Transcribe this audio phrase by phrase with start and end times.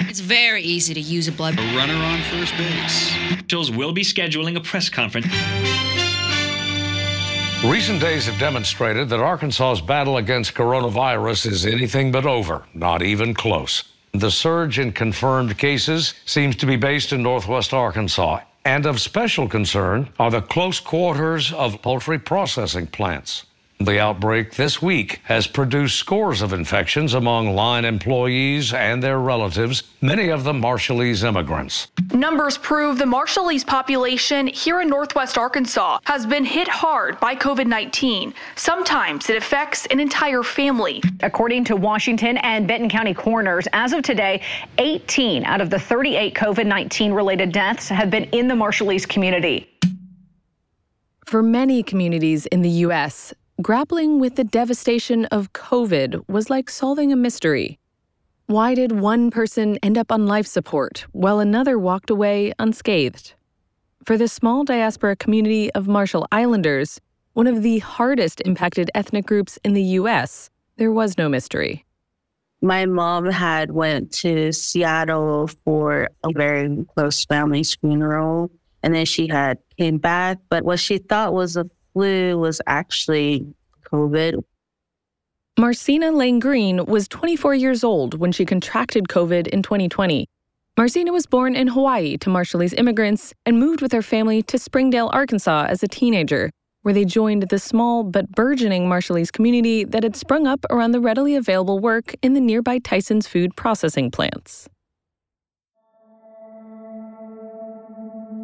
[0.00, 1.58] It's very easy to use a blood.
[1.58, 3.14] A runner on first base.
[3.32, 5.26] Officials will be scheduling a press conference.
[7.64, 13.32] Recent days have demonstrated that Arkansas's battle against coronavirus is anything but over, not even
[13.32, 13.84] close.
[14.12, 18.40] The surge in confirmed cases seems to be based in northwest Arkansas.
[18.66, 23.46] And of special concern are the close quarters of poultry processing plants.
[23.78, 29.82] The outbreak this week has produced scores of infections among line employees and their relatives,
[30.00, 31.88] many of them Marshallese immigrants.
[32.10, 37.66] Numbers prove the Marshallese population here in Northwest Arkansas has been hit hard by COVID
[37.66, 38.32] 19.
[38.54, 41.02] Sometimes it affects an entire family.
[41.20, 44.40] According to Washington and Benton County coroners, as of today,
[44.78, 49.70] 18 out of the 38 COVID 19 related deaths have been in the Marshallese community.
[51.26, 57.10] For many communities in the U.S., grappling with the devastation of COVID was like solving
[57.10, 57.78] a mystery.
[58.46, 63.34] Why did one person end up on life support while another walked away unscathed?
[64.04, 67.00] For the small diaspora community of Marshall Islanders,
[67.32, 71.84] one of the hardest impacted ethnic groups in the US, there was no mystery.
[72.60, 78.50] My mom had went to Seattle for a very close family's funeral
[78.82, 81.64] and then she had came back, but what she thought was a
[81.96, 83.46] flu was actually
[83.90, 84.44] COVID.
[85.58, 90.28] Marcina Langrine was 24 years old when she contracted COVID in 2020.
[90.76, 95.08] Marcina was born in Hawaii to Marshallese immigrants and moved with her family to Springdale,
[95.14, 96.50] Arkansas as a teenager,
[96.82, 101.00] where they joined the small but burgeoning Marshallese community that had sprung up around the
[101.00, 104.68] readily available work in the nearby Tyson's food processing plants.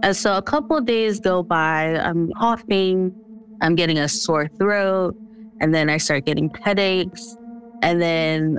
[0.03, 3.14] And so a couple of days go by, I'm coughing,
[3.62, 5.16] I'm getting a sore throat,
[5.60, 7.36] and then I start getting headaches.
[7.80, 8.58] And then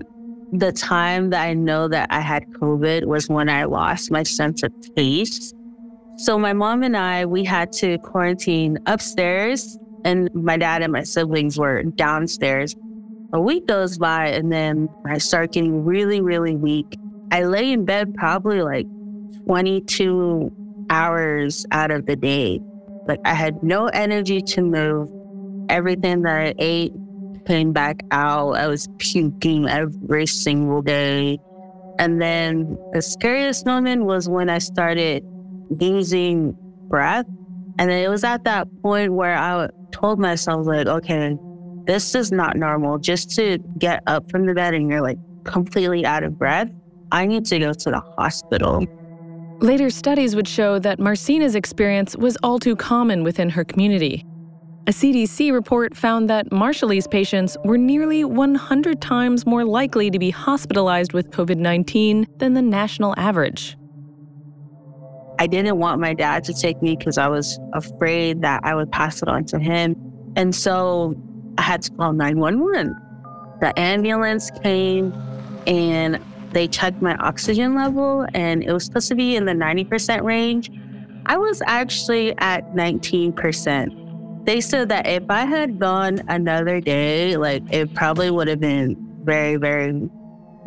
[0.52, 4.64] the time that I know that I had COVID was when I lost my sense
[4.64, 5.54] of taste.
[6.16, 11.04] So my mom and I, we had to quarantine upstairs, and my dad and my
[11.04, 12.76] siblings were downstairs.
[13.34, 16.98] A week goes by, and then I start getting really, really weak.
[17.32, 18.86] I lay in bed probably like
[19.48, 20.52] 22
[20.90, 22.62] hours out of the day.
[23.08, 25.10] Like I had no energy to move.
[25.70, 26.94] Everything that I ate
[27.46, 28.54] came back out.
[28.54, 31.40] I was puking every single day.
[32.00, 35.24] And then the scariest moment was when I started
[35.70, 36.56] losing
[36.88, 37.26] breath.
[37.78, 41.38] And it was at that point where I told myself, like, okay,
[41.86, 42.98] this is not normal.
[42.98, 46.70] Just to get up from the bed and you're like completely out of breath,
[47.12, 48.86] I need to go to the hospital.
[49.60, 54.26] Later studies would show that Marcina's experience was all too common within her community.
[54.86, 60.30] A CDC report found that Marshallese patients were nearly 100 times more likely to be
[60.30, 63.78] hospitalized with COVID 19 than the national average.
[65.40, 68.92] I didn't want my dad to take me because I was afraid that I would
[68.92, 69.96] pass it on to him.
[70.36, 71.16] And so
[71.58, 72.94] I had to call 911.
[73.62, 75.14] The ambulance came
[75.66, 76.22] and
[76.54, 80.72] they checked my oxygen level, and it was supposed to be in the 90% range.
[81.26, 84.04] I was actually at 19%
[84.46, 88.96] they said that if I had gone another day, like it probably would have been
[89.24, 90.10] very, very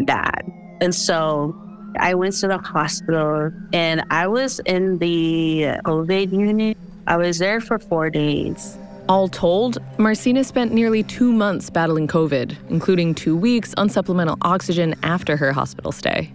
[0.00, 0.50] bad.
[0.80, 1.54] And so
[1.98, 6.78] I went to the hospital and I was in the COVID unit.
[7.06, 8.78] I was there for four days.
[9.08, 14.96] All told, Marcina spent nearly two months battling COVID, including two weeks on supplemental oxygen
[15.04, 16.32] after her hospital stay.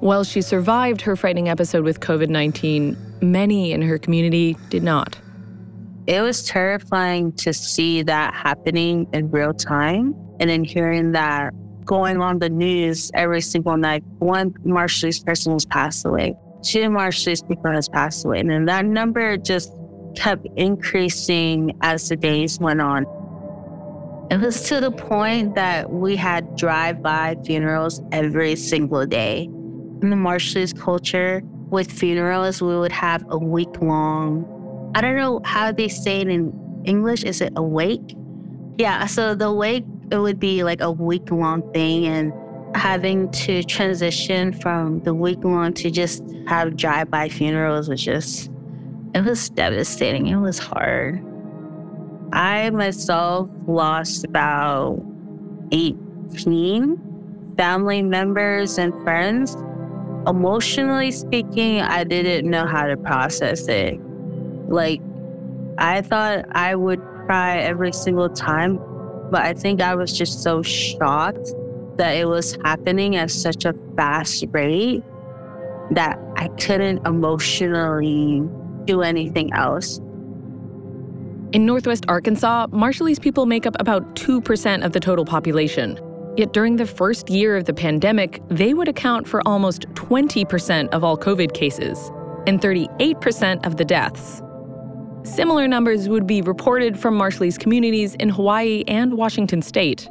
[0.00, 5.18] While she survived her frightening episode with COVID 19, many in her community did not.
[6.06, 11.52] It was terrifying to see that happening in real time and then hearing that
[11.84, 14.02] going on the news every single night.
[14.20, 16.34] One Marshallese person has passed away.
[16.62, 18.40] Two Marshallese people has passed away.
[18.40, 19.72] And then that number just
[20.16, 23.04] kept increasing as the days went on.
[24.30, 29.44] It was to the point that we had drive-by funerals every single day.
[29.44, 34.44] In the Marshallese culture, with funerals, we would have a week long
[34.96, 36.52] I don't know how they say it in
[36.86, 37.22] English.
[37.22, 38.16] Is it a wake?
[38.78, 42.32] Yeah, so the wake it would be like a week long thing and
[42.74, 48.50] having to transition from the week long to just have drive by funerals was just
[49.14, 50.26] it was devastating.
[50.26, 51.24] It was hard.
[52.32, 55.00] I myself lost about
[55.72, 59.56] 18 family members and friends.
[60.26, 64.00] Emotionally speaking, I didn't know how to process it.
[64.68, 65.00] Like,
[65.78, 68.78] I thought I would cry every single time,
[69.30, 71.54] but I think I was just so shocked
[71.96, 75.02] that it was happening at such a fast rate
[75.92, 78.42] that I couldn't emotionally
[78.86, 79.98] do anything else.
[81.52, 85.98] In Northwest Arkansas, Marshallese people make up about 2% of the total population.
[86.36, 91.02] Yet during the first year of the pandemic, they would account for almost 20% of
[91.02, 92.10] all COVID cases
[92.46, 94.42] and 38% of the deaths.
[95.22, 100.08] Similar numbers would be reported from Marshallese communities in Hawaii and Washington state.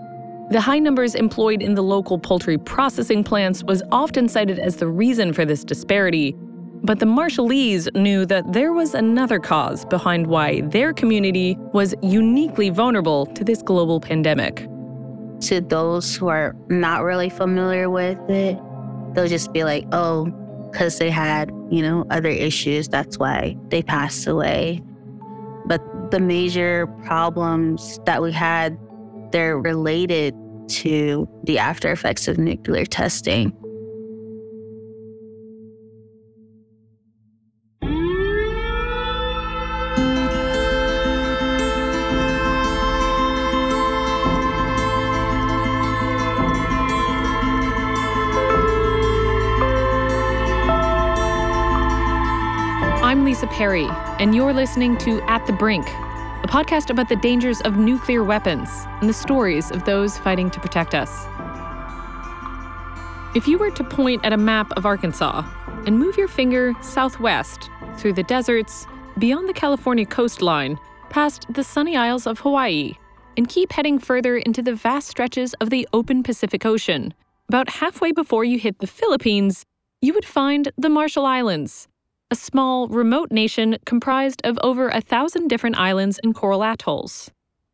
[0.50, 4.88] The high numbers employed in the local poultry processing plants was often cited as the
[4.88, 6.36] reason for this disparity,
[6.86, 12.70] but the Marshallese knew that there was another cause behind why their community was uniquely
[12.70, 14.68] vulnerable to this global pandemic.
[15.42, 18.60] To those who are not really familiar with it,
[19.14, 20.26] they'll just be like, oh,
[20.72, 24.82] because they had, you know, other issues, that's why they passed away.
[25.66, 28.78] But the major problems that we had,
[29.32, 30.36] they're related
[30.68, 33.56] to the after effects of nuclear testing.
[53.36, 53.86] Lisa Perry,
[54.18, 58.70] and you're listening to At the Brink, a podcast about the dangers of nuclear weapons
[59.02, 61.12] and the stories of those fighting to protect us.
[63.36, 65.44] If you were to point at a map of Arkansas
[65.86, 68.88] and move your finger southwest through the deserts,
[69.20, 70.80] beyond the California coastline,
[71.10, 72.94] past the sunny isles of Hawaii,
[73.36, 77.14] and keep heading further into the vast stretches of the open Pacific Ocean,
[77.50, 79.66] about halfway before you hit the Philippines,
[80.02, 81.90] you would find the Marshall Islands
[82.36, 87.32] a small, remote nation comprised of over a thousand different islands and coral atolls.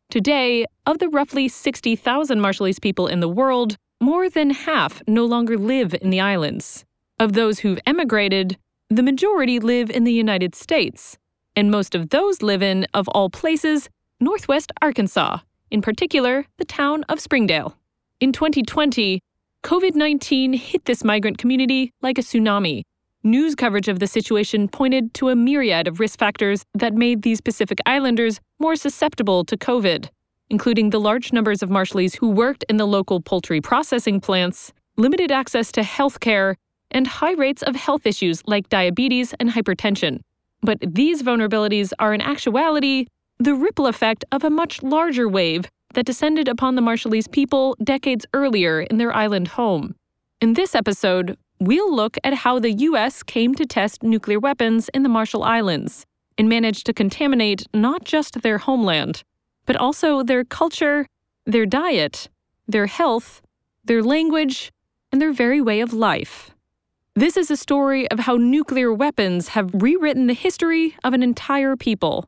[0.08, 5.58] Today, of the roughly 60,000 Marshallese people in the world, more than half no longer
[5.58, 6.84] live in the islands.
[7.18, 8.56] Of those who've emigrated,
[8.88, 11.18] the majority live in the United States,
[11.56, 13.88] and most of those live in, of all places,
[14.20, 15.38] northwest Arkansas,
[15.72, 17.76] in particular, the town of Springdale.
[18.20, 19.20] In 2020,
[19.64, 22.84] COVID 19 hit this migrant community like a tsunami,
[23.24, 27.40] News coverage of the situation pointed to a myriad of risk factors that made these
[27.40, 30.08] Pacific Islanders more susceptible to COVID,
[30.50, 35.30] including the large numbers of Marshallese who worked in the local poultry processing plants, limited
[35.30, 36.56] access to health care,
[36.90, 40.20] and high rates of health issues like diabetes and hypertension.
[40.60, 43.06] But these vulnerabilities are in actuality
[43.38, 48.26] the ripple effect of a much larger wave that descended upon the Marshallese people decades
[48.34, 49.94] earlier in their island home.
[50.40, 51.36] In this episode,
[51.66, 53.22] we'll look at how the U.S.
[53.22, 56.04] came to test nuclear weapons in the Marshall Islands
[56.36, 59.22] and managed to contaminate not just their homeland,
[59.64, 61.06] but also their culture,
[61.46, 62.28] their diet,
[62.66, 63.42] their health,
[63.84, 64.72] their language,
[65.12, 66.50] and their very way of life.
[67.14, 71.76] This is a story of how nuclear weapons have rewritten the history of an entire
[71.76, 72.26] people.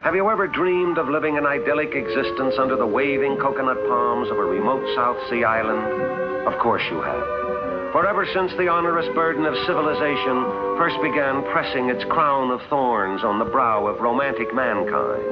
[0.00, 4.38] Have you ever dreamed of living an idyllic existence under the waving coconut palms of
[4.38, 6.48] a remote South Sea island?
[6.48, 7.49] Of course you have.
[7.92, 13.24] For ever since the onerous burden of civilization first began pressing its crown of thorns
[13.24, 15.26] on the brow of romantic mankind.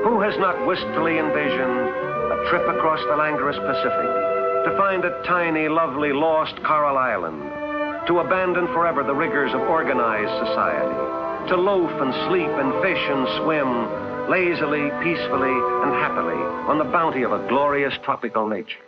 [0.00, 1.92] Who has not wistfully envisioned
[2.32, 4.10] a trip across the languorous Pacific
[4.64, 7.44] to find a tiny, lovely, lost coral island,
[8.08, 13.28] to abandon forever the rigors of organized society, to loaf and sleep and fish and
[13.44, 13.68] swim
[14.32, 15.52] lazily, peacefully,
[15.84, 18.85] and happily on the bounty of a glorious tropical nature?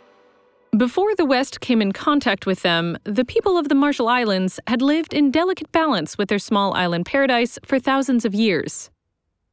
[0.77, 4.83] Before the West came in contact with them, the people of the Marshall Islands had
[4.83, 8.91] lived in delicate balance with their small island paradise for thousands of years.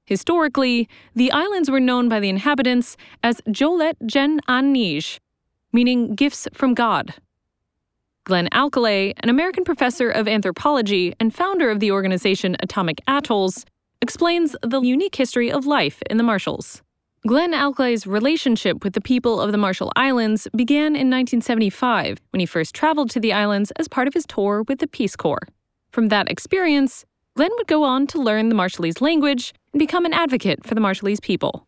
[0.04, 5.18] Historically, the islands were known by the inhabitants as Jolet Gen An Nij,
[5.72, 7.14] meaning gifts from God.
[8.24, 13.64] Glenn Alcalay, an American professor of anthropology and founder of the organization Atomic Atolls,
[14.02, 16.82] explains the unique history of life in the Marshalls.
[17.26, 22.46] Glenn Alcalay's relationship with the people of the Marshall Islands began in 1975 when he
[22.46, 25.48] first traveled to the islands as part of his tour with the Peace Corps.
[25.90, 27.04] From that experience,
[27.34, 30.80] Glenn would go on to learn the Marshallese language and become an advocate for the
[30.80, 31.66] Marshallese people.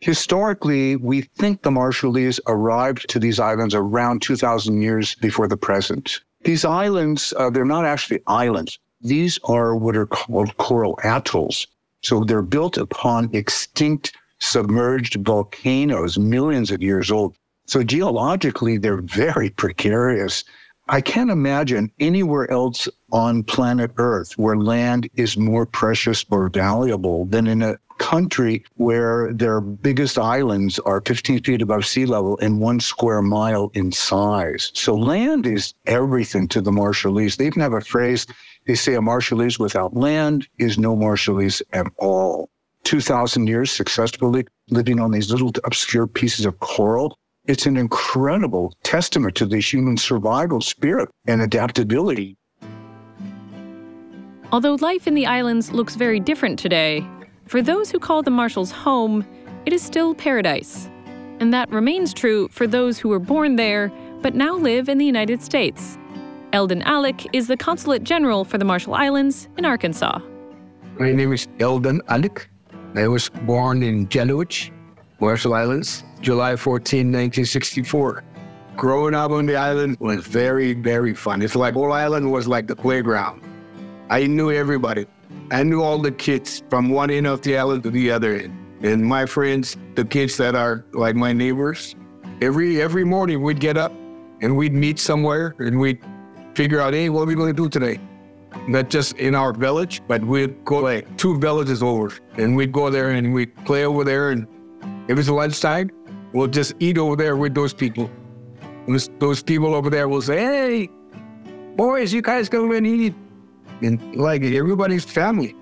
[0.00, 6.20] Historically, we think the Marshallese arrived to these islands around 2,000 years before the present.
[6.42, 8.80] These islands, uh, they're not actually islands.
[9.02, 11.68] These are what are called coral atolls.
[12.02, 17.36] So they're built upon extinct submerged volcanoes, millions of years old.
[17.66, 20.44] So geologically, they're very precarious.
[20.88, 27.26] I can't imagine anywhere else on planet Earth where land is more precious or valuable
[27.26, 32.60] than in a country where their biggest islands are 15 feet above sea level and
[32.60, 34.70] one square mile in size.
[34.72, 37.36] So land is everything to the Marshallese.
[37.36, 38.26] They even have a phrase
[38.68, 42.50] they say a Marshallese without land is no Marshallese at all.
[42.88, 47.18] 2,000 years successfully living on these little obscure pieces of coral.
[47.44, 52.38] It's an incredible testament to the human survival spirit and adaptability.
[54.52, 57.06] Although life in the islands looks very different today,
[57.44, 59.22] for those who call the Marshalls home,
[59.66, 60.88] it is still paradise.
[61.40, 63.92] And that remains true for those who were born there
[64.22, 65.98] but now live in the United States.
[66.54, 70.20] Eldon Alik is the Consulate General for the Marshall Islands in Arkansas.
[70.98, 72.46] My name is Eldon Alik.
[72.98, 74.72] I was born in Jelliwich,
[75.20, 78.24] Marshall Islands, July 14, 1964.
[78.76, 81.40] Growing up on the island was very, very fun.
[81.40, 83.40] It's like whole island was like the playground.
[84.10, 85.06] I knew everybody.
[85.52, 88.58] I knew all the kids from one end of the island to the other end.
[88.82, 91.94] And my friends, the kids that are like my neighbors,
[92.42, 93.92] every every morning we'd get up
[94.42, 96.00] and we'd meet somewhere and we'd
[96.56, 98.00] figure out, hey, what are we going to do today?
[98.66, 102.90] Not just in our village, but we'd go like two villages over and we'd go
[102.90, 104.30] there and we'd play over there.
[104.30, 104.46] And
[105.08, 105.90] if it's lunchtime,
[106.32, 108.10] we'll just eat over there with those people.
[108.86, 110.88] And those people over there will say, hey,
[111.76, 113.14] boys, you guys come and eat.
[113.80, 115.54] And like everybody's family.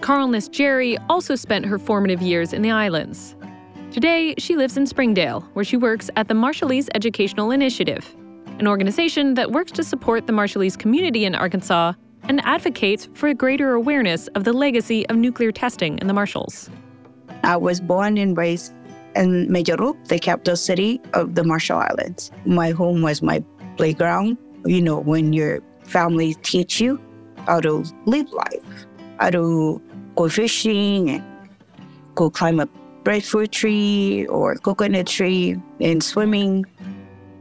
[0.00, 3.34] Carlness Jerry also spent her formative years in the islands.
[3.90, 8.14] Today, she lives in Springdale, where she works at the Marshallese Educational Initiative
[8.58, 11.94] an organization that works to support the Marshallese community in Arkansas
[12.24, 16.70] and advocates for a greater awareness of the legacy of nuclear testing in the Marshalls.
[17.42, 18.72] I was born and raised
[19.14, 22.30] in Meyarup, the capital city of the Marshall Islands.
[22.46, 23.44] My home was my
[23.76, 24.38] playground.
[24.64, 27.00] You know, when your family teach you
[27.46, 28.86] how to live life,
[29.18, 29.82] how to
[30.16, 31.24] go fishing and
[32.14, 32.66] go climb a
[33.04, 36.64] breadfruit tree or coconut tree and swimming.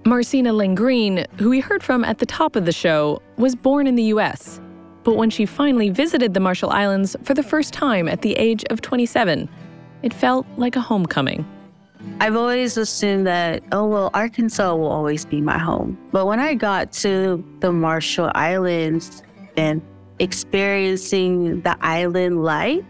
[0.05, 3.95] Marcina Langrine, who we heard from at the top of the show, was born in
[3.95, 4.59] the U.S.
[5.03, 8.65] But when she finally visited the Marshall Islands for the first time at the age
[8.69, 9.47] of 27,
[10.01, 11.45] it felt like a homecoming.
[12.19, 15.97] I've always assumed that, oh, well, Arkansas will always be my home.
[16.11, 19.23] But when I got to the Marshall Islands
[19.55, 19.81] and
[20.19, 22.83] experiencing the island life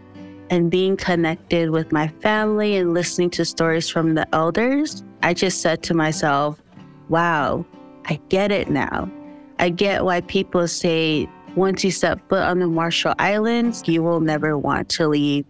[0.50, 5.60] and being connected with my family and listening to stories from the elders, I just
[5.62, 6.60] said to myself,
[7.08, 7.64] wow,
[8.06, 9.10] I get it now.
[9.58, 14.20] I get why people say once you set foot on the Marshall Islands, you will
[14.20, 15.46] never want to leave.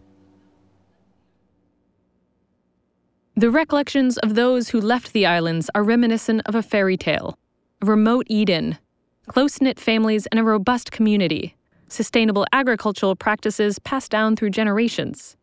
[3.37, 7.37] The recollections of those who left the islands are reminiscent of a fairy tale,
[7.82, 8.78] a remote Eden,
[9.26, 11.56] close knit families, and a robust community,
[11.88, 15.37] sustainable agricultural practices passed down through generations.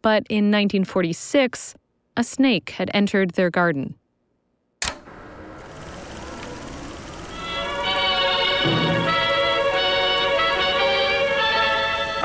[0.00, 1.74] But in 1946,
[2.16, 3.96] a snake had entered their garden.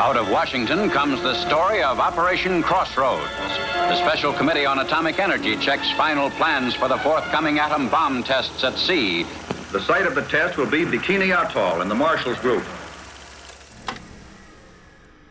[0.04, 3.32] Out of Washington comes the story of Operation Crossroads.
[3.74, 8.66] The Special Committee on Atomic Energy checks final plans for the forthcoming atom bomb tests
[8.66, 9.24] at sea.
[9.72, 12.66] The site of the test will be Bikini Atoll in the Marshalls Group.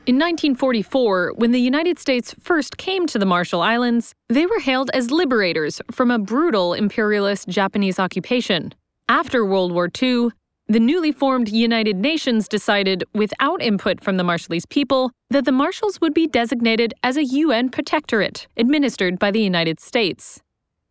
[0.07, 4.91] In 1944, when the United States first came to the Marshall Islands, they were hailed
[4.95, 8.73] as liberators from a brutal imperialist Japanese occupation.
[9.07, 10.31] After World War II,
[10.69, 16.01] the newly formed United Nations decided, without input from the Marshallese people, that the Marshalls
[16.01, 20.41] would be designated as a UN protectorate administered by the United States.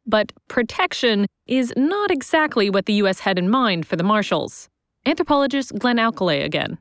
[0.06, 3.20] But protection is not exactly what the U.S.
[3.20, 4.70] had in mind for the Marshalls.
[5.06, 6.78] Anthropologist Glenn Alcalay again.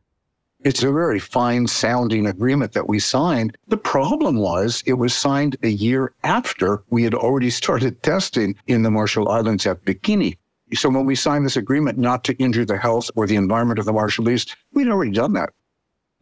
[0.63, 3.57] It's a very fine sounding agreement that we signed.
[3.69, 8.83] The problem was it was signed a year after we had already started testing in
[8.83, 10.37] the Marshall Islands at Bikini.
[10.75, 13.87] So when we signed this agreement not to injure the health or the environment of
[13.87, 15.51] the Marshallese, we'd already done that.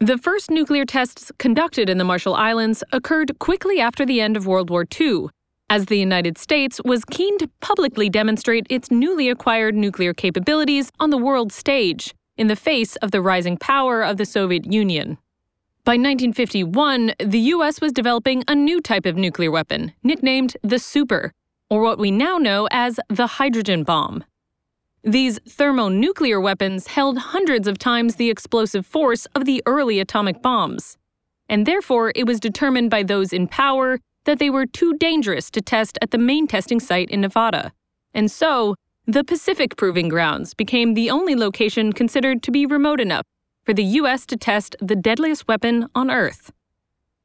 [0.00, 4.46] The first nuclear tests conducted in the Marshall Islands occurred quickly after the end of
[4.46, 5.26] World War II,
[5.70, 11.10] as the United States was keen to publicly demonstrate its newly acquired nuclear capabilities on
[11.10, 15.18] the world stage in the face of the rising power of the Soviet Union.
[15.84, 17.80] By 1951, the U.S.
[17.80, 21.32] was developing a new type of nuclear weapon, nicknamed the Super,
[21.70, 24.22] or what we now know as the hydrogen bomb.
[25.08, 30.98] These thermonuclear weapons held hundreds of times the explosive force of the early atomic bombs.
[31.48, 35.62] And therefore, it was determined by those in power that they were too dangerous to
[35.62, 37.72] test at the main testing site in Nevada.
[38.12, 38.74] And so,
[39.06, 43.24] the Pacific Proving Grounds became the only location considered to be remote enough
[43.64, 44.26] for the U.S.
[44.26, 46.52] to test the deadliest weapon on Earth.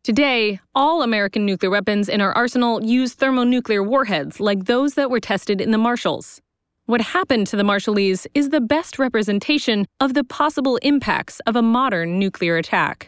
[0.03, 5.19] Today, all American nuclear weapons in our arsenal use thermonuclear warheads like those that were
[5.19, 6.41] tested in the Marshalls.
[6.85, 11.61] What happened to the Marshallese is the best representation of the possible impacts of a
[11.61, 13.07] modern nuclear attack.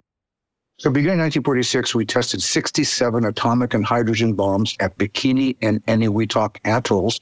[0.78, 6.58] So, beginning in 1946, we tested 67 atomic and hydrogen bombs at Bikini and Eniwetok
[6.64, 7.20] atolls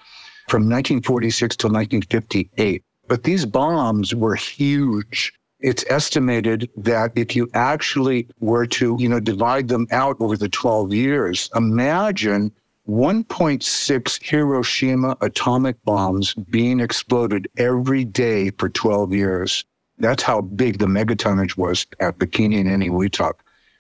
[0.48, 2.84] from 1946 to 1958.
[3.08, 5.34] But these bombs were huge
[5.64, 10.50] it's estimated that if you actually were to, you know, divide them out over the
[10.50, 12.52] 12 years, imagine
[12.88, 19.64] 1.6 Hiroshima atomic bombs being exploded every day for 12 years.
[20.00, 23.34] That's how big the megatonnage was at Bikini and Eniwetok.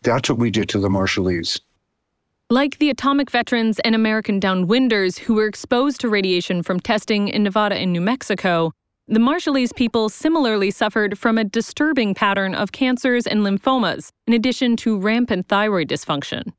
[0.04, 1.60] That's what we did to the Marshallese.
[2.50, 7.44] Like the atomic veterans and American downwinders who were exposed to radiation from testing in
[7.44, 8.72] Nevada and New Mexico,
[9.08, 14.78] the Marshallese people similarly suffered from a disturbing pattern of cancers and lymphomas, in addition
[14.78, 16.54] to rampant thyroid dysfunction.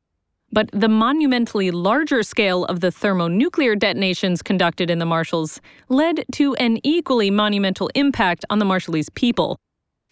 [0.54, 6.54] But the monumentally larger scale of the thermonuclear detonations conducted in the Marshalls led to
[6.54, 9.58] an equally monumental impact on the Marshallese people,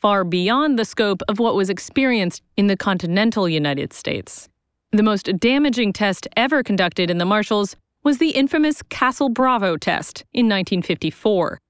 [0.01, 4.49] far beyond the scope of what was experienced in the continental United States.
[4.91, 10.25] The most damaging test ever conducted in the Marshalls was the infamous Castle Bravo test
[10.33, 11.61] in 1954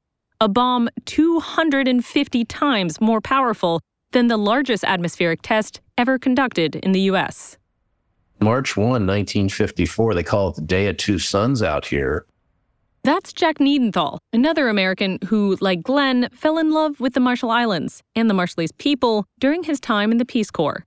[0.40, 7.02] a bomb 250 times more powerful than the largest atmospheric test ever conducted in the
[7.12, 7.58] U.S.
[8.42, 12.26] March 1, 1954, they call it the Day of Two Suns out here.
[13.04, 18.00] That's Jack Niedenthal, another American who, like Glenn, fell in love with the Marshall Islands
[18.14, 20.84] and the Marshallese people during his time in the Peace Corps.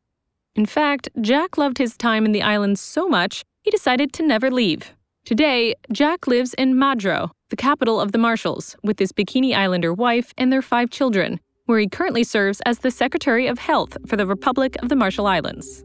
[0.55, 4.49] In fact, Jack loved his time in the islands so much, he decided to never
[4.49, 4.93] leave.
[5.25, 10.33] Today, Jack lives in Majuro, the capital of the Marshalls, with his Bikini Islander wife
[10.37, 14.27] and their five children, where he currently serves as the Secretary of Health for the
[14.27, 15.83] Republic of the Marshall Islands.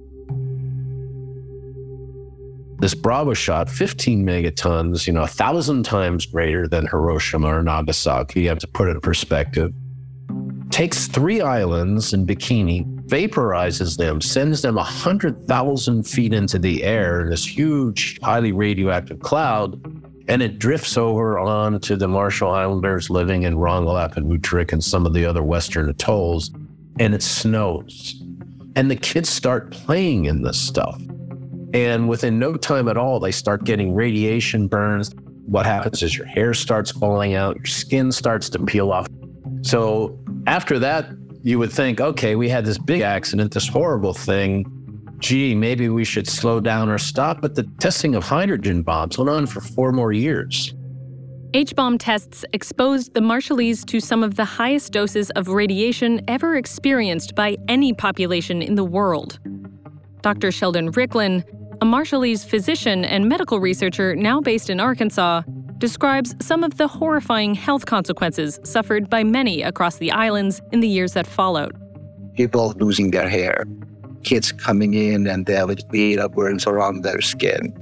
[2.81, 8.41] This Bravo shot, 15 megatons, you know, a thousand times greater than Hiroshima or Nagasaki.
[8.41, 9.71] You have to put it in perspective.
[10.71, 17.29] Takes three islands in Bikini, vaporizes them, sends them 100,000 feet into the air in
[17.29, 19.79] this huge, highly radioactive cloud,
[20.29, 25.05] and it drifts over onto the Marshall Islanders living in Rongelap and Utrik and some
[25.05, 26.51] of the other western atolls,
[26.99, 28.23] and it snows.
[28.75, 30.99] And the kids start playing in this stuff.
[31.73, 35.13] And within no time at all, they start getting radiation burns.
[35.47, 39.07] What happens is your hair starts falling out, your skin starts to peel off.
[39.63, 41.09] So after that,
[41.43, 44.67] you would think, okay, we had this big accident, this horrible thing.
[45.19, 47.41] Gee, maybe we should slow down or stop.
[47.41, 50.75] But the testing of hydrogen bombs went on for four more years.
[51.53, 56.57] H bomb tests exposed the Marshallese to some of the highest doses of radiation ever
[56.57, 59.41] experienced by any population in the world.
[60.23, 60.53] Dr.
[60.53, 61.45] Sheldon Riklon,
[61.81, 65.43] a Marshallese physician and medical researcher now based in Arkansas,
[65.79, 70.89] describes some of the horrifying health consequences suffered by many across the islands in the
[70.89, 71.75] years that followed.
[72.35, 73.65] People losing their hair,
[74.23, 77.73] kids coming in and they have beta burns around their skin,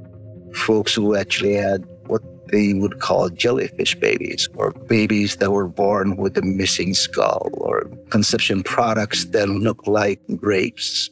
[0.54, 6.16] folks who actually had what they would call jellyfish babies, or babies that were born
[6.16, 11.10] with a missing skull, or conception products that look like grapes,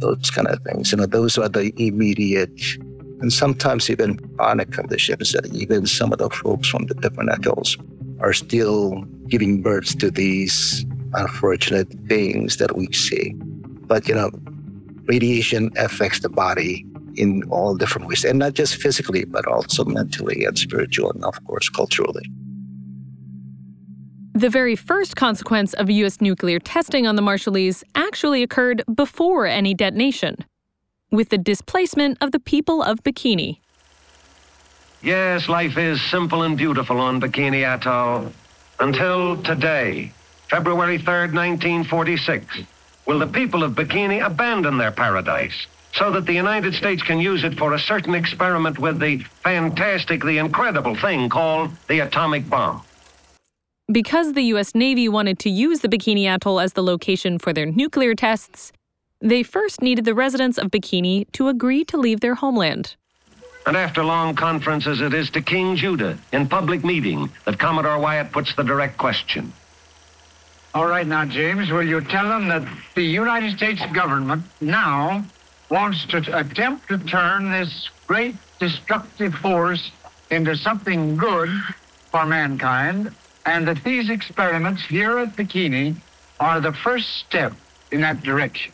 [0.00, 0.92] those kind of things.
[0.92, 2.60] You know, those are the immediate
[3.20, 7.76] and sometimes even chronic conditions that even some of the folks from the different atolls
[8.20, 13.32] are still giving birth to these unfortunate things that we see.
[13.86, 14.30] But, you know,
[15.06, 16.84] radiation affects the body
[17.16, 21.42] in all different ways, and not just physically, but also mentally and spiritually, and of
[21.44, 22.28] course, culturally.
[24.36, 26.20] The very first consequence of U.S.
[26.20, 30.38] nuclear testing on the Marshallese actually occurred before any detonation
[31.12, 33.60] with the displacement of the people of Bikini.
[35.04, 38.32] Yes, life is simple and beautiful on Bikini Atoll.
[38.80, 40.10] Until today,
[40.50, 42.58] February 3rd, 1946,
[43.06, 47.44] will the people of Bikini abandon their paradise so that the United States can use
[47.44, 52.82] it for a certain experiment with the fantastic, the incredible thing called the atomic bomb.
[53.92, 54.74] Because the U.S.
[54.74, 58.72] Navy wanted to use the Bikini Atoll as the location for their nuclear tests,
[59.20, 62.96] they first needed the residents of Bikini to agree to leave their homeland.
[63.66, 68.32] And after long conferences, it is to King Judah in public meeting that Commodore Wyatt
[68.32, 69.52] puts the direct question.
[70.72, 75.22] All right, now, James, will you tell them that the United States government now
[75.68, 79.90] wants to attempt to turn this great destructive force
[80.30, 81.50] into something good
[82.10, 83.14] for mankind,
[83.46, 85.94] and that these experiments here at Bikini
[86.40, 87.52] are the first step
[87.90, 88.72] in that direction?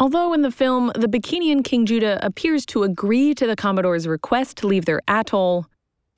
[0.00, 4.56] Although in the film, the Bikinian King Judah appears to agree to the Commodore's request
[4.58, 5.66] to leave their atoll,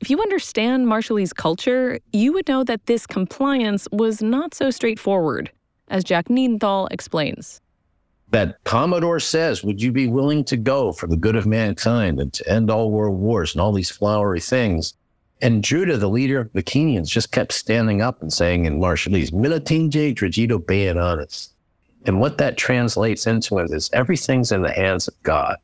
[0.00, 5.50] if you understand Marshallese culture, you would know that this compliance was not so straightforward,
[5.88, 7.60] as Jack Niedenthal explains.
[8.30, 12.32] That Commodore says, Would you be willing to go for the good of mankind and
[12.34, 14.94] to end all world wars and all these flowery things?
[15.42, 19.32] And Judah, the leader of the Bikinians, just kept standing up and saying in Marshallese,
[19.32, 21.50] Militinje Dragito Bayananas.
[22.06, 25.56] And what that translates into is everything's in the hands of God.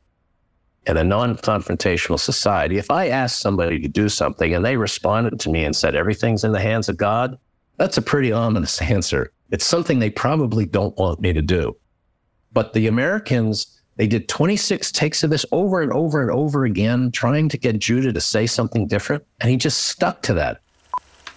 [0.85, 5.39] In a non confrontational society, if I asked somebody to do something and they responded
[5.39, 7.37] to me and said, everything's in the hands of God,
[7.77, 9.31] that's a pretty ominous answer.
[9.51, 11.75] It's something they probably don't want me to do.
[12.51, 17.11] But the Americans, they did 26 takes of this over and over and over again,
[17.11, 19.23] trying to get Judah to say something different.
[19.39, 20.61] And he just stuck to that.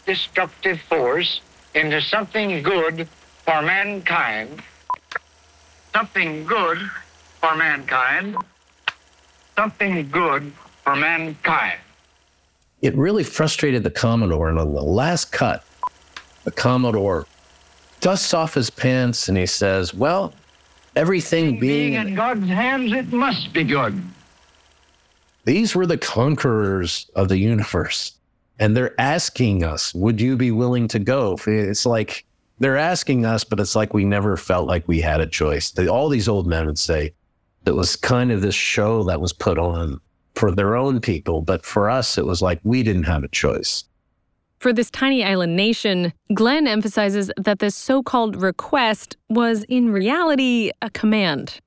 [0.07, 1.41] Destructive force
[1.75, 3.09] into something good
[3.45, 4.63] for mankind
[5.97, 6.79] something good
[7.41, 8.37] for mankind,
[9.57, 10.53] something good
[10.85, 11.79] for mankind.
[12.83, 14.51] It really frustrated the Commodore.
[14.51, 15.65] And on the last cut,
[16.45, 17.25] the Commodore
[18.01, 20.35] dusts off his pants and he says, Well,
[20.97, 24.03] everything being, being in God's hands, it must be good.
[25.45, 28.13] These were the conquerors of the universe.
[28.59, 31.39] And they're asking us, Would you be willing to go?
[31.47, 32.25] It's like,
[32.59, 35.71] they're asking us, but it's like we never felt like we had a choice.
[35.71, 37.13] They, all these old men would say
[37.67, 40.01] it was kind of this show that was put on
[40.35, 43.85] for their own people, but for us, it was like we didn't have a choice.
[44.59, 50.71] For this tiny island nation, Glenn emphasizes that this so called request was in reality
[50.83, 51.61] a command.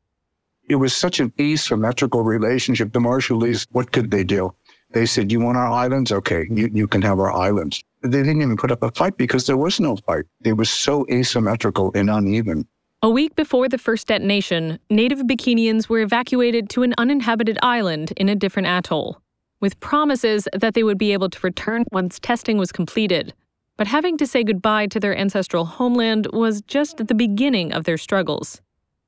[0.70, 2.94] It was such an asymmetrical relationship.
[2.94, 4.54] The Marshallese, what could they do?
[4.92, 6.12] They said, You want our islands?
[6.12, 7.84] Okay, you, you can have our islands.
[8.02, 10.26] They didn't even put up a fight because there was no fight.
[10.44, 12.68] It was so asymmetrical and uneven.
[13.02, 18.28] A week before the first detonation, native Bikinians were evacuated to an uninhabited island in
[18.28, 19.22] a different atoll,
[19.62, 23.34] with promises that they would be able to return once testing was completed.
[23.78, 27.98] But having to say goodbye to their ancestral homeland was just the beginning of their
[27.98, 28.62] struggles.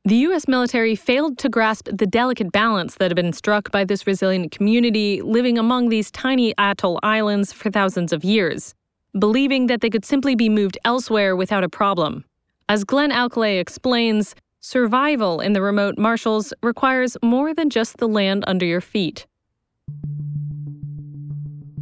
[0.05, 0.47] The U.S.
[0.47, 5.21] military failed to grasp the delicate balance that had been struck by this resilient community
[5.21, 8.73] living among these tiny atoll islands for thousands of years,
[9.19, 12.25] believing that they could simply be moved elsewhere without a problem.
[12.67, 18.43] As Glenn Alcalay explains, survival in the remote Marshalls requires more than just the land
[18.47, 19.27] under your feet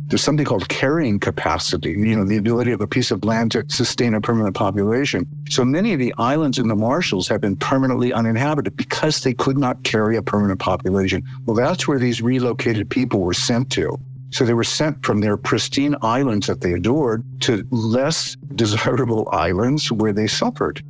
[0.10, 3.64] there's something called carrying capacity, you know, the ability of a piece of land to
[3.70, 5.28] sustain a permanent population.
[5.50, 9.58] So many of the islands in the Marshalls have been permanently uninhabited because they could
[9.58, 11.24] not carry a permanent population.
[11.46, 14.00] Well, that's where these relocated people were sent to.
[14.32, 19.92] So they were sent from their pristine islands that they adored to less desirable islands
[19.92, 20.84] where they suffered.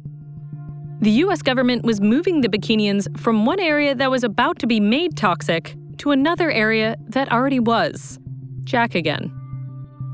[1.01, 1.41] The U.S.
[1.41, 5.75] government was moving the Bikinians from one area that was about to be made toxic
[5.97, 8.19] to another area that already was.
[8.69, 9.33] Jack again.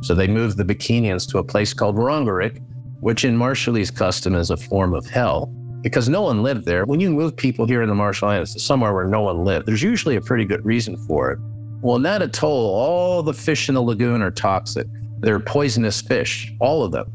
[0.02, 2.62] So they moved the Bikinians to a place called Rongerik,
[3.02, 6.86] which in Marshallese custom is a form of hell because no one lived there.
[6.86, 9.68] When you move people here in the Marshall Islands to somewhere where no one lived,
[9.68, 11.39] there's usually a pretty good reason for it.
[11.82, 14.88] Well, in that atoll, all the fish in the lagoon are toxic.
[15.20, 17.12] They're poisonous fish, all of them.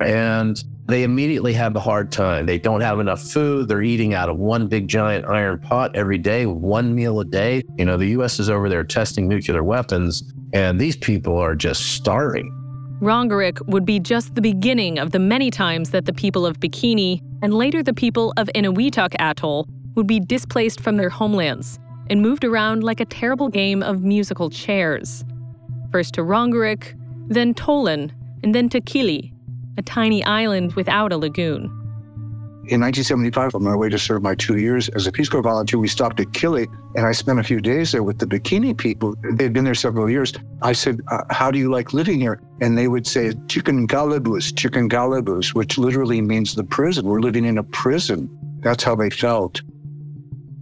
[0.00, 2.46] And they immediately have a hard time.
[2.46, 3.68] They don't have enough food.
[3.68, 7.62] They're eating out of one big giant iron pot every day, one meal a day.
[7.78, 11.92] You know, the US is over there testing nuclear weapons and these people are just
[11.94, 12.52] starving.
[13.00, 17.20] Rongerik would be just the beginning of the many times that the people of Bikini
[17.42, 21.78] and later the people of Enewetak Atoll would be displaced from their homelands
[22.08, 25.24] and moved around like a terrible game of musical chairs.
[25.90, 28.10] First to Rongerik, then Tolan,
[28.42, 29.32] and then to Kili,
[29.76, 31.83] a tiny island without a lagoon.
[32.66, 35.78] In 1975, on my way to serve my two years as a Peace Corps volunteer,
[35.78, 39.14] we stopped at Kili, and I spent a few days there with the bikini people.
[39.34, 40.32] They'd been there several years.
[40.62, 42.40] I said, uh, How do you like living here?
[42.62, 47.04] And they would say, Chicken galabus, chicken galabus, which literally means the prison.
[47.04, 48.30] We're living in a prison.
[48.60, 49.60] That's how they felt.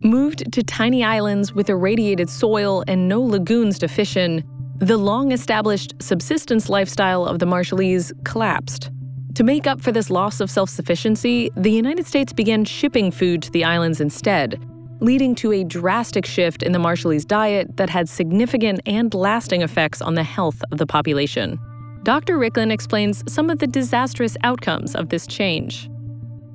[0.02, 4.42] Moved to tiny islands with irradiated soil and no lagoons to fish in,
[4.78, 8.90] the long established subsistence lifestyle of the Marshallese collapsed.
[9.36, 13.40] To make up for this loss of self sufficiency, the United States began shipping food
[13.42, 14.62] to the islands instead,
[15.00, 20.02] leading to a drastic shift in the Marshallese diet that had significant and lasting effects
[20.02, 21.58] on the health of the population.
[22.02, 22.36] Dr.
[22.36, 25.88] Riklon explains some of the disastrous outcomes of this change.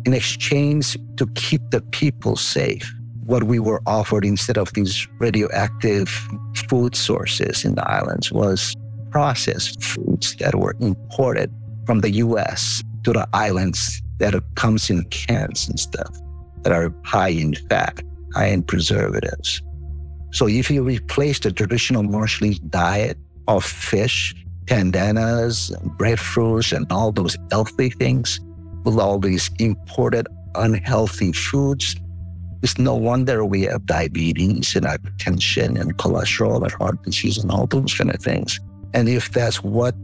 [0.06, 2.94] In exchange to keep the people safe,
[3.26, 6.10] what we were offered instead of these radioactive
[6.70, 8.76] food sources in the islands was
[9.10, 11.52] processed foods that were imported
[11.88, 16.14] from the US to the islands that comes in cans and stuff
[16.64, 18.04] that are high in fat.
[18.36, 19.62] high in preservatives.
[20.34, 27.38] So if you replace the traditional Marshallese diet of fish, pandanus, breadfruits, and all those
[27.52, 28.40] healthy things
[28.84, 31.96] with all these imported unhealthy foods,
[32.62, 37.66] it's no wonder we have diabetes and hypertension and cholesterol and heart disease and all
[37.66, 38.60] those kind of things.
[38.94, 39.96] And if that's what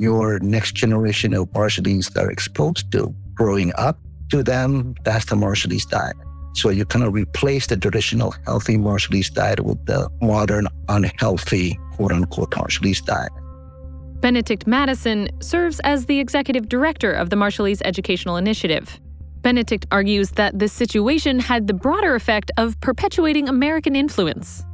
[0.00, 3.98] your next generation of Marshallese are exposed to growing up,
[4.30, 6.16] to them, that's the Marshallese diet.
[6.54, 12.12] So you kind of replace the traditional healthy Marshallese diet with the modern unhealthy quote
[12.12, 13.30] unquote Marshallese diet.
[14.20, 19.00] Benedict Madison serves as the executive director of the Marshallese Educational Initiative.
[19.42, 24.64] Benedict argues that this situation had the broader effect of perpetuating American influence.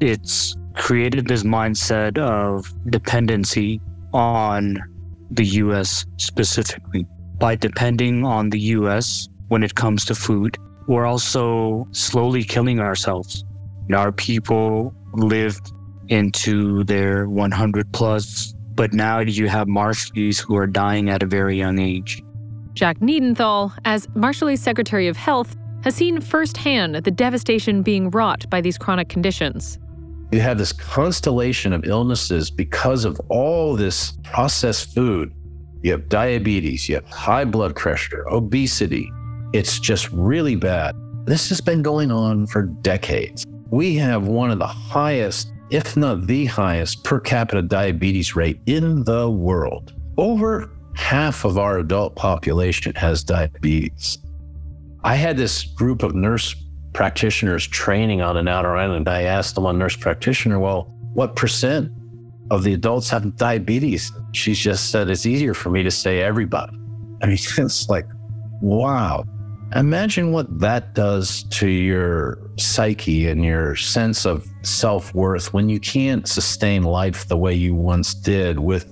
[0.00, 3.80] It's created this mindset of dependency
[4.16, 4.82] on
[5.30, 7.06] the US specifically.
[7.38, 10.56] By depending on the US when it comes to food,
[10.88, 13.44] we're also slowly killing ourselves.
[13.92, 15.70] Our people lived
[16.08, 21.58] into their 100 plus, but now you have Marshallies who are dying at a very
[21.58, 22.22] young age.
[22.72, 28.62] Jack Niedenthal, as Marshallese Secretary of Health, has seen firsthand the devastation being wrought by
[28.62, 29.78] these chronic conditions.
[30.32, 35.32] You have this constellation of illnesses because of all this processed food.
[35.82, 39.10] You have diabetes, you have high blood pressure, obesity.
[39.52, 40.96] It's just really bad.
[41.26, 43.46] This has been going on for decades.
[43.70, 49.04] We have one of the highest, if not the highest, per capita diabetes rate in
[49.04, 49.94] the world.
[50.16, 54.18] Over half of our adult population has diabetes.
[55.04, 56.54] I had this group of nurse
[56.96, 59.06] practitioners training on an outer island.
[59.06, 61.92] I asked them on nurse practitioner, well, what percent
[62.50, 64.10] of the adults have diabetes?
[64.32, 66.74] She just said, it's easier for me to say everybody.
[67.22, 68.06] I mean, it's like,
[68.62, 69.24] wow.
[69.74, 75.78] Imagine what that does to your psyche and your sense of self worth when you
[75.78, 78.90] can't sustain life the way you once did with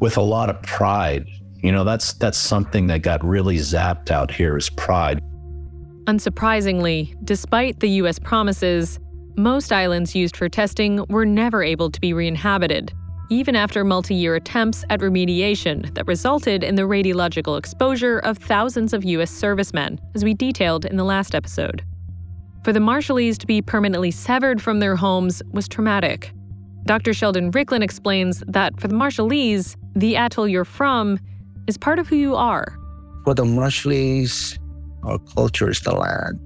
[0.00, 1.26] with a lot of pride.
[1.56, 5.20] You know, that's that's something that got really zapped out here is pride.
[6.08, 8.98] Unsurprisingly, despite the US promises,
[9.36, 12.94] most islands used for testing were never able to be re-inhabited,
[13.28, 19.04] even after multi-year attempts at remediation that resulted in the radiological exposure of thousands of
[19.04, 21.84] US servicemen, as we detailed in the last episode.
[22.64, 26.32] For the Marshallese to be permanently severed from their homes was traumatic.
[26.86, 27.12] Dr.
[27.12, 31.18] Sheldon Riklon explains that for the Marshallese, the atoll you're from
[31.66, 32.78] is part of who you are.
[33.24, 34.58] For the Marshallese,
[35.04, 36.38] our culture is the land.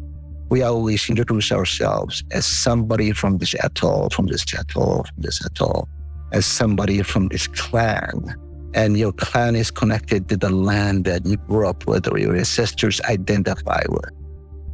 [0.51, 5.89] We always introduce ourselves as somebody from this atoll, from this atoll, from this atoll,
[6.33, 8.35] as somebody from this clan.
[8.75, 12.37] And your clan is connected to the land that you grew up with or your
[12.37, 14.11] ancestors identify with.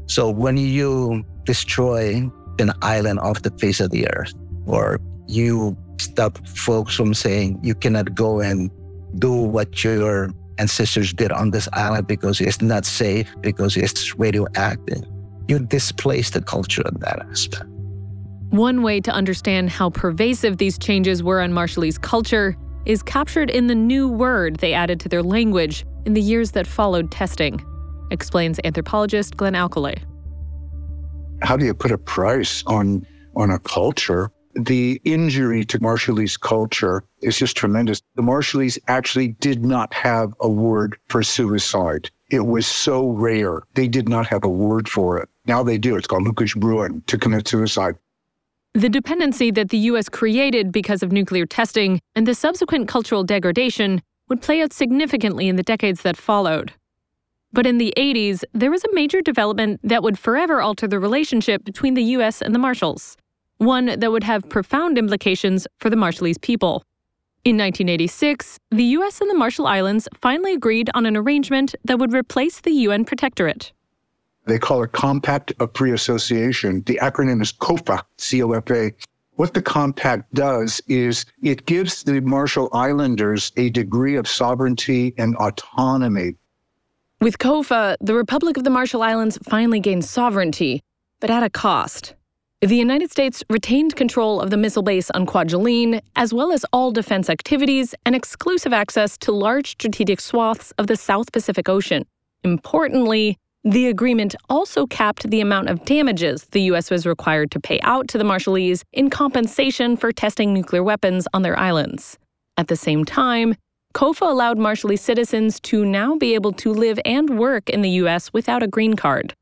[0.07, 4.33] So when you destroy an island off the face of the earth,
[4.67, 8.71] or you stop folks from saying you cannot go and
[9.19, 15.03] do what your ancestors did on this island because it's not safe, because it's radioactive.
[15.49, 17.65] You displace the culture in that aspect.
[18.51, 23.67] One way to understand how pervasive these changes were on Marshallese culture is captured in
[23.67, 27.63] the new word they added to their language in the years that followed testing,
[28.11, 30.03] explains anthropologist Glenn Alcalay.
[31.43, 37.05] How do you put a price on on a culture the injury to Marshallese culture
[37.23, 38.03] is just tremendous.
[38.17, 42.11] The Marshallese actually did not have a word for suicide.
[42.31, 43.63] It was so rare.
[43.75, 45.29] They did not have a word for it.
[45.47, 45.97] Now they do.
[45.97, 47.97] It's called Lucas Bruin to commit suicide.
[48.75, 50.09] The dependency that the U.S.
[50.09, 55.57] created because of nuclear testing and the subsequent cultural degradation would play out significantly in
[55.57, 56.73] the decades that followed.
[57.53, 61.65] But in the 80s, there was a major development that would forever alter the relationship
[61.65, 62.43] between the U.S.
[62.43, 63.17] and the Marshalls
[63.59, 66.83] one that would have profound implications for the Marshallese people.
[67.45, 69.21] In 1986, the U.S.
[69.21, 73.73] and the Marshall Islands finally agreed on an arrangement that would replace the UN Protectorate.
[74.47, 76.83] They call it Compact of Free Association.
[76.87, 78.93] The acronym is COFA, C O F A.
[79.39, 85.37] What the compact does is it gives the Marshall Islanders a degree of sovereignty and
[85.37, 86.35] autonomy.
[87.21, 90.83] With COFA, the Republic of the Marshall Islands finally gained sovereignty,
[91.21, 92.15] but at a cost.
[92.61, 96.91] The United States retained control of the missile base on Kwajalein, as well as all
[96.91, 102.05] defense activities and exclusive access to large strategic swaths of the South Pacific Ocean.
[102.43, 106.91] Importantly, the agreement also capped the amount of damages the U.S.
[106.91, 111.43] was required to pay out to the Marshallese in compensation for testing nuclear weapons on
[111.43, 112.19] their islands.
[112.57, 113.55] At the same time,
[113.95, 118.33] COFA allowed Marshallese citizens to now be able to live and work in the U.S.
[118.33, 119.33] without a green card.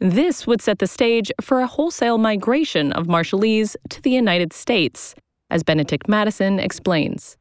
[0.00, 5.14] This would set the stage for a wholesale migration of Marshallese to the United States,
[5.50, 7.36] as Benedict Madison explains.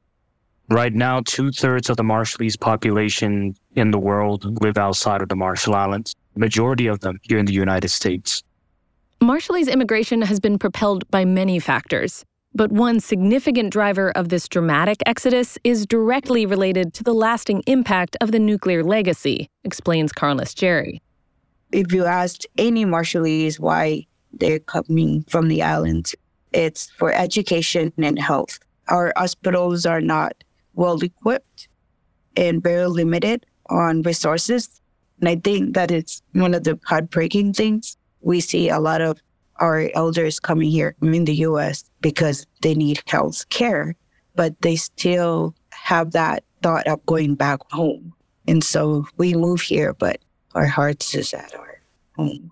[0.70, 5.36] Right now, two thirds of the Marshallese population in the world live outside of the
[5.36, 8.44] Marshall Islands, majority of them here in the United States.
[9.22, 14.98] Marshallese immigration has been propelled by many factors, but one significant driver of this dramatic
[15.06, 21.02] exodus is directly related to the lasting impact of the nuclear legacy, explains Carlos Jerry.
[21.74, 26.16] If you asked any Marshallese why they're coming from the islands,
[26.54, 28.60] it's for education and health.
[28.90, 30.44] Our hospitals are not
[30.76, 31.68] well equipped
[32.38, 34.82] and very limited on resources.
[35.20, 37.98] And I think that it's one of the heartbreaking things.
[38.22, 39.20] We see a lot of
[39.58, 43.96] our elders coming here in the US because they need health care,
[44.36, 48.14] but they still have that thought of going back home.
[48.48, 50.20] And so we move here, but
[50.54, 51.62] our hearts is at our
[52.15, 52.52] home.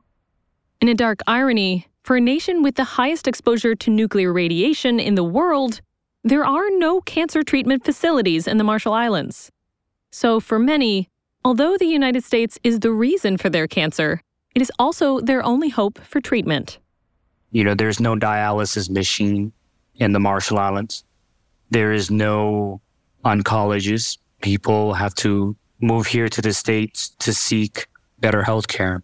[0.81, 5.15] In a dark irony, for a nation with the highest exposure to nuclear radiation in
[5.15, 5.81] the world,
[6.23, 9.51] there are no cancer treatment facilities in the Marshall Islands.
[10.11, 11.09] So, for many,
[11.45, 14.21] although the United States is the reason for their cancer,
[14.55, 16.79] it is also their only hope for treatment.
[17.51, 19.51] You know, there's no dialysis machine
[19.95, 21.03] in the Marshall Islands.
[21.69, 22.81] There is no
[23.23, 24.17] oncologists.
[24.41, 27.87] People have to move here to the States to seek
[28.19, 29.03] better health care.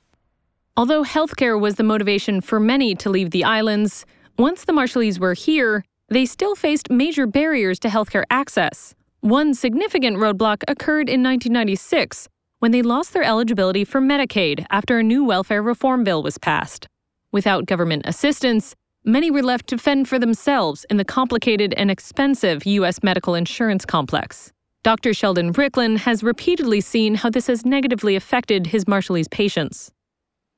[0.77, 4.05] Although healthcare was the motivation for many to leave the islands,
[4.37, 8.93] once the Marshallese were here, they still faced major barriers to healthcare access.
[9.21, 15.03] One significant roadblock occurred in 1996 when they lost their eligibility for Medicaid after a
[15.03, 16.87] new welfare reform bill was passed.
[17.31, 22.67] Without government assistance, many were left to fend for themselves in the complicated and expensive
[22.67, 23.01] U.S.
[23.01, 24.53] medical insurance complex.
[24.83, 25.15] Dr.
[25.15, 29.91] Sheldon Riklon has repeatedly seen how this has negatively affected his Marshallese patients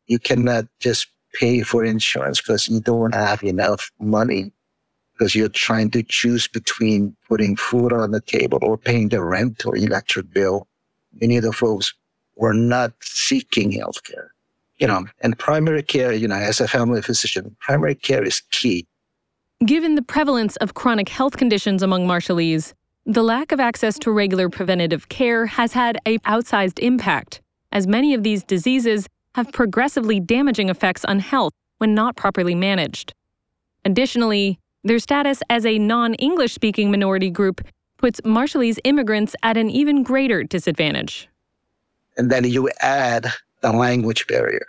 [0.10, 4.52] you cannot just pay for insurance because you don't have enough money
[5.13, 9.65] because you're trying to choose between putting food on the table or paying the rent
[9.65, 10.67] or electric bill.
[11.22, 11.93] Many of the folks
[12.36, 14.34] were not seeking health care.
[14.78, 18.88] You know, and primary care, you know, as a family physician, primary care is key.
[19.65, 22.74] Given the prevalence of chronic health conditions among Marshallese,
[23.06, 27.41] the lack of access to regular preventative care has had a outsized impact,
[27.74, 33.13] as many of these diseases have progressively damaging effects on health when not properly managed.
[33.85, 37.65] Additionally, their status as a non English speaking minority group
[37.97, 41.27] puts Marshallese immigrants at an even greater disadvantage.
[42.17, 43.27] And then you add
[43.61, 44.67] the language barrier,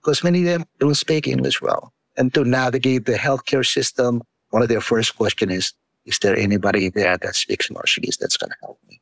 [0.00, 1.92] because many of them don't speak English well.
[2.16, 5.72] And to navigate the healthcare system, one of their first questions is,
[6.04, 9.00] is there anybody there that speaks Marshallese that's going to help me?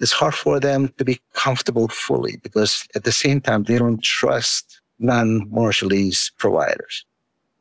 [0.00, 4.02] It's hard for them to be comfortable fully because at the same time, they don't
[4.02, 7.04] trust non-Marshallese providers,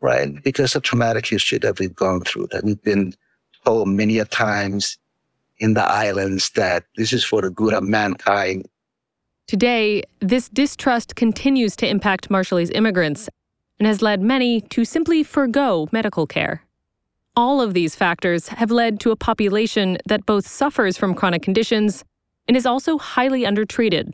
[0.02, 0.44] right?
[0.44, 3.14] Because of traumatic history that we've gone through, that we've been
[3.66, 4.98] told many a times
[5.60, 8.68] in the islands that this is for the good of mankind.
[9.48, 13.30] Today, this distrust continues to impact Marshallese immigrants
[13.80, 16.64] and has led many to simply forego medical care.
[17.36, 22.04] All of these factors have led to a population that both suffers from chronic conditions
[22.48, 24.14] and is also highly undertreated.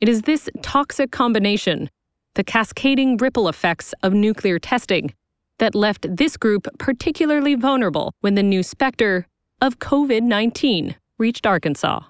[0.00, 1.90] It is this toxic combination,
[2.34, 5.12] the cascading ripple effects of nuclear testing,
[5.58, 9.26] that left this group particularly vulnerable when the new specter
[9.60, 12.00] of COVID 19 reached Arkansas.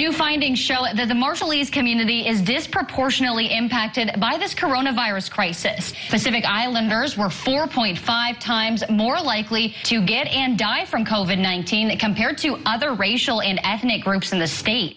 [0.00, 5.92] New findings show that the Marshallese community is disproportionately impacted by this coronavirus crisis.
[6.08, 12.38] Pacific Islanders were 4.5 times more likely to get and die from COVID 19 compared
[12.38, 14.96] to other racial and ethnic groups in the state.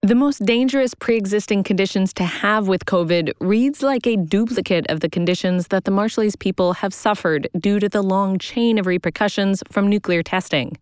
[0.00, 5.00] The most dangerous pre existing conditions to have with COVID reads like a duplicate of
[5.00, 9.62] the conditions that the Marshallese people have suffered due to the long chain of repercussions
[9.70, 10.78] from nuclear testing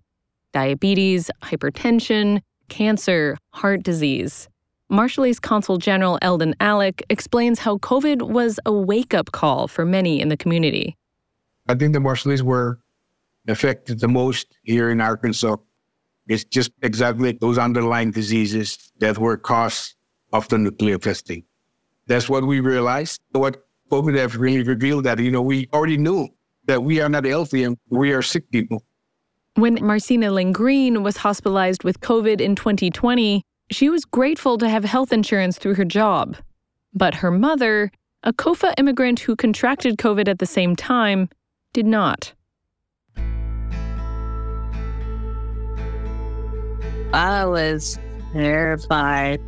[0.53, 4.49] diabetes, hypertension, cancer, heart disease.
[4.91, 10.21] Marshallese Consul General Eldon Alik explains how COVID was a wake up call for many
[10.23, 10.97] in the community.
[11.69, 12.79] I think the Marshallese were
[13.47, 15.57] affected the most here in Arkansas.
[16.29, 19.95] It's just exactly those underlying diseases that were caused
[20.33, 21.45] of the nuclear testing.
[22.07, 23.21] That's what we realized.
[23.33, 26.29] What COVID have really revealed that, you know, we already knew
[26.65, 28.83] that we are not healthy and we are sick people.
[29.57, 35.13] When Marcina Langrine was hospitalized with COVID in 2020, she was grateful to have health
[35.13, 36.39] insurance through her job.
[36.95, 37.93] But her mother,
[38.23, 41.29] a COFA immigrant who contracted COVID at the same time,
[41.75, 42.33] did not.
[47.13, 47.99] I was
[48.33, 49.39] terrified,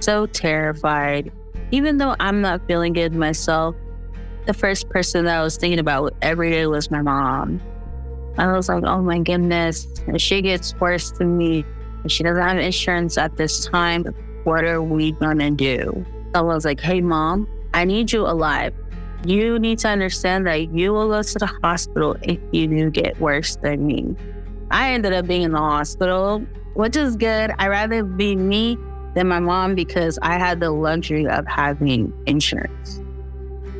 [0.00, 1.32] so terrified.
[1.70, 3.74] even though I'm not feeling good myself,
[4.44, 7.62] the first person that I was thinking about every day was my mom.
[8.38, 9.86] I was like, oh my goodness,
[10.16, 11.64] she gets worse than me,
[12.06, 14.04] she doesn't have insurance at this time,
[14.44, 16.06] what are we gonna do?
[16.34, 18.74] I was like, hey mom, I need you alive.
[19.26, 23.18] You need to understand that you will go to the hospital if you do get
[23.20, 24.14] worse than me.
[24.70, 26.40] I ended up being in the hospital,
[26.74, 27.52] which is good.
[27.58, 28.78] I'd rather be me
[29.14, 33.02] than my mom because I had the luxury of having insurance.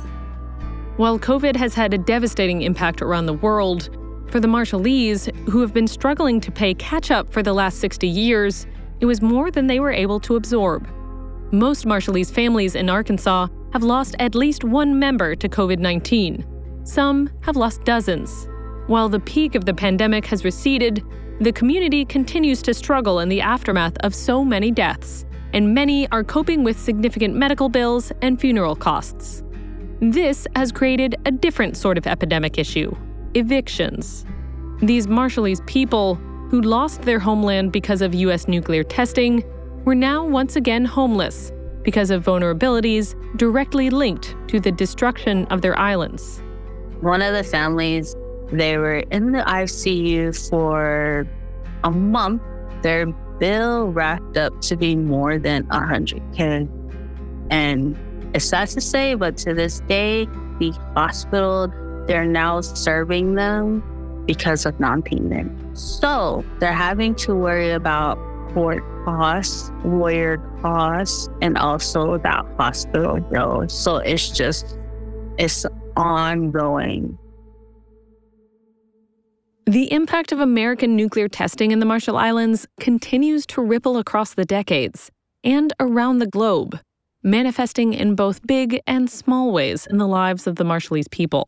[0.97, 3.89] While COVID has had a devastating impact around the world,
[4.29, 8.07] for the Marshallese, who have been struggling to pay catch up for the last 60
[8.07, 8.67] years,
[8.99, 10.87] it was more than they were able to absorb.
[11.51, 16.45] Most Marshallese families in Arkansas have lost at least one member to COVID 19.
[16.83, 18.47] Some have lost dozens.
[18.87, 21.03] While the peak of the pandemic has receded,
[21.39, 26.23] the community continues to struggle in the aftermath of so many deaths, and many are
[26.23, 29.43] coping with significant medical bills and funeral costs.
[30.01, 32.95] This has created a different sort of epidemic issue
[33.35, 34.25] evictions.
[34.81, 36.15] These Marshallese people,
[36.49, 38.47] who lost their homeland because of U.S.
[38.47, 39.43] nuclear testing,
[39.85, 41.51] were now once again homeless
[41.89, 46.39] because of vulnerabilities directly linked to the destruction of their islands.
[47.01, 48.15] One of the families,
[48.51, 51.27] they were in the ICU for
[51.83, 52.43] a month.
[52.83, 53.07] Their
[53.39, 56.69] bill racked up to be more than 100K.
[57.49, 57.97] And
[58.35, 60.27] it's sad to say, but to this day,
[60.59, 61.73] the hospital
[62.05, 63.81] they're now serving them
[64.27, 65.49] because of non payment.
[65.75, 68.19] So they're having to worry about
[68.53, 73.67] court costs, lawyer costs, and also that hospital bill.
[73.67, 74.77] So it's just,
[75.37, 75.65] it's
[75.97, 77.17] ongoing.
[79.65, 84.45] The impact of American nuclear testing in the Marshall Islands continues to ripple across the
[84.45, 85.11] decades
[85.43, 86.79] and around the globe,
[87.21, 91.45] manifesting in both big and small ways in the lives of the Marshallese people.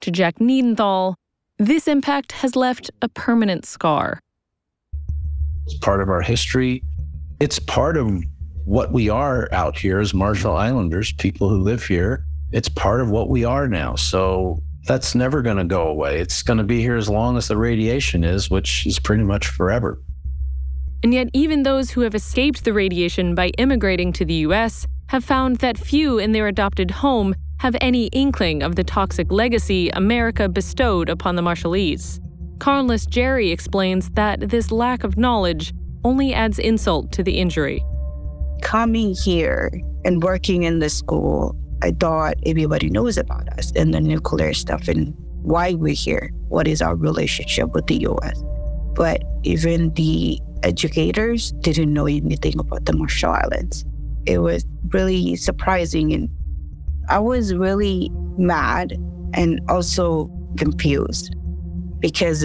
[0.00, 1.14] To Jack Niedenthal,
[1.58, 4.20] this impact has left a permanent scar.
[5.66, 6.82] It's part of our history.
[7.40, 8.24] It's part of
[8.64, 12.24] what we are out here as Marshall Islanders, people who live here.
[12.50, 13.94] It's part of what we are now.
[13.94, 16.18] So that's never going to go away.
[16.18, 19.46] It's going to be here as long as the radiation is, which is pretty much
[19.46, 20.00] forever.
[21.04, 24.84] And yet, even those who have escaped the radiation by immigrating to the U.S.
[25.06, 29.90] have found that few in their adopted home have any inkling of the toxic legacy
[29.90, 32.18] America bestowed upon the Marshallese.
[32.58, 35.72] Carless Jerry explains that this lack of knowledge
[36.04, 37.84] only adds insult to the injury.
[38.62, 39.70] Coming here
[40.04, 44.88] and working in the school, I thought everybody knows about us and the nuclear stuff
[44.88, 46.30] and why we're here.
[46.48, 48.42] What is our relationship with the US?
[48.94, 53.84] But even the educators didn't know anything about the Marshall Islands.
[54.26, 56.28] It was really surprising and
[57.08, 58.92] I was really mad
[59.34, 61.34] and also confused
[62.00, 62.42] because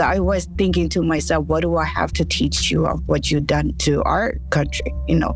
[0.00, 3.46] I was thinking to myself, what do I have to teach you of what you've
[3.46, 4.92] done to our country?
[5.06, 5.34] You know,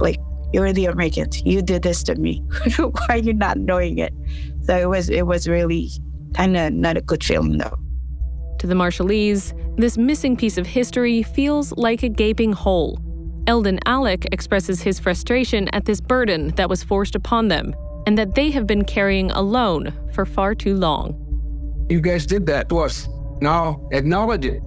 [0.00, 0.18] like
[0.52, 2.42] you're the Americans, you did this to me.
[2.78, 4.12] Why are you not knowing it?
[4.62, 5.90] So it was it was really
[6.34, 7.78] kind of not a good feeling though.
[8.58, 12.98] To the Marshallese, this missing piece of history feels like a gaping hole.
[13.46, 17.74] Eldon Alik expresses his frustration at this burden that was forced upon them
[18.06, 21.16] and that they have been carrying alone for far too long.
[21.88, 23.08] You guys did that to us.
[23.40, 24.62] Now acknowledge it.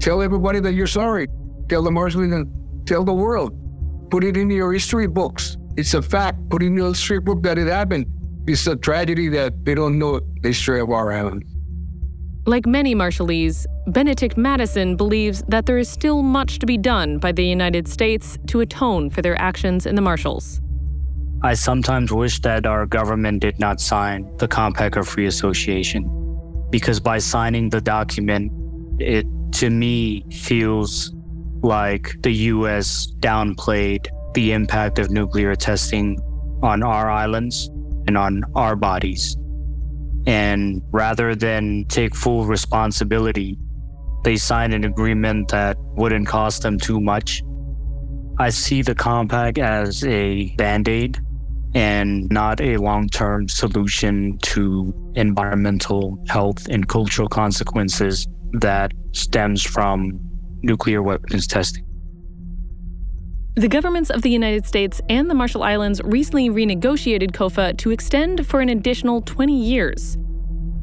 [0.00, 1.28] Tell everybody that you're sorry.
[1.68, 3.52] Tell the Marshallese and tell the world.
[4.10, 5.56] Put it in your history books.
[5.76, 6.38] It's a fact.
[6.48, 8.06] Put in your history book that it happened.
[8.46, 11.44] It's a tragedy that they don't know the history of our island.
[12.46, 17.32] Like many Marshallese, Benetick Maddison believes that there is still much to be done by
[17.32, 20.60] the United States to atone for their actions in the Marshalls.
[21.42, 26.04] I sometimes wish that our government did not sign the Compact of Free Association,
[26.70, 28.52] because by signing the document,
[28.98, 31.14] it to me feels
[31.62, 36.18] like the US downplayed the impact of nuclear testing
[36.62, 37.70] on our islands
[38.06, 39.36] and on our bodies.
[40.26, 43.58] And rather than take full responsibility,
[44.24, 47.42] they signed an agreement that wouldn't cost them too much.
[48.38, 51.18] I see the compact as a band aid
[51.74, 60.20] and not a long term solution to environmental, health, and cultural consequences that stems from
[60.62, 61.84] nuclear weapons testing.
[63.54, 68.46] The governments of the United States and the Marshall Islands recently renegotiated COFA to extend
[68.46, 70.18] for an additional 20 years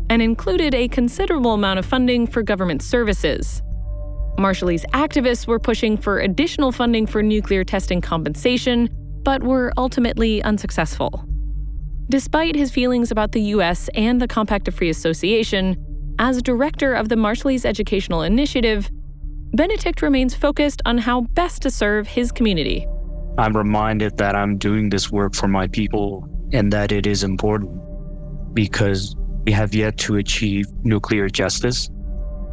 [0.10, 3.62] and included a considerable amount of funding for government services.
[4.40, 8.90] Marshallese activists were pushing for additional funding for nuclear testing compensation,
[9.24, 11.24] but were ultimately unsuccessful.
[12.14, 13.90] Despite his feelings about the U.S.
[13.96, 15.76] and the Compact of Free Association,
[16.20, 18.88] as director of the Marshallese Educational Initiative,
[19.58, 22.86] Benetick remains focused on how best to serve his community.
[23.40, 27.82] I'm reminded that I'm doing this work for my people and that it is important
[28.54, 31.90] because we have yet to achieve nuclear justice.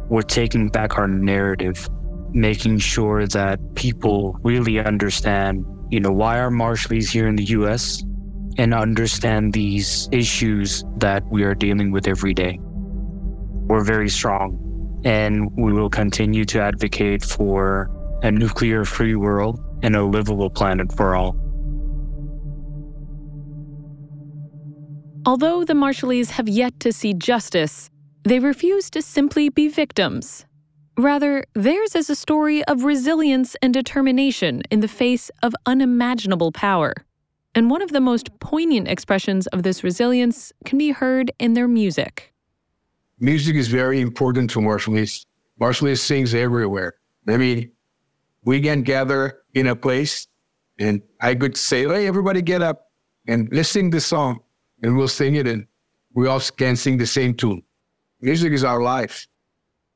[0.09, 1.87] We're taking back our narrative,
[2.31, 8.03] making sure that people really understand, you know, why are Marshallese here in the US
[8.61, 12.59] and understand these issues that we are dealing with every day.
[12.61, 17.89] We're very strong and we will continue to advocate for
[18.21, 21.35] a nuclear free world and a livable planet for all.
[25.25, 27.89] Although the Marshallese have yet to see justice,
[28.25, 30.45] they refuse to simply be victims.
[30.99, 36.93] Rather, theirs is a story of resilience and determination in the face of unimaginable power.
[37.53, 41.67] And one of the most poignant expressions of this resilience can be heard in their
[41.67, 42.31] music
[43.21, 45.25] music is very important to Marshallese.
[45.61, 46.95] Marshallese sings everywhere.
[47.27, 47.71] I mean,
[48.43, 50.27] we can gather in a place
[50.79, 52.87] and I could say, hey, everybody get up
[53.27, 54.39] and let's sing this song
[54.81, 55.67] and we'll sing it and
[56.13, 57.61] we all can sing the same tune.
[58.21, 59.27] Music is our life.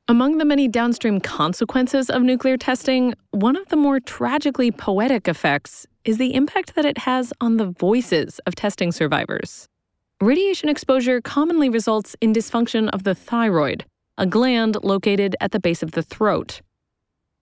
[0.08, 5.84] Among the many downstream consequences of nuclear testing, one of the more tragically poetic effects
[6.06, 9.68] is the impact that it has on the voices of testing survivors.
[10.22, 13.84] Radiation exposure commonly results in dysfunction of the thyroid,
[14.16, 16.62] a gland located at the base of the throat.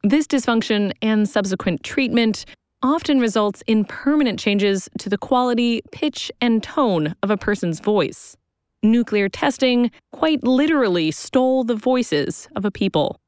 [0.03, 2.47] This dysfunction and subsequent treatment
[2.83, 8.37] often results in permanent changes to the quality, pitch, and tone of a person's voice.
[8.83, 13.19] Nuclear testing quite literally stole the voices of a people.